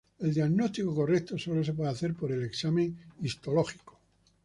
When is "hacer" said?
1.91-2.15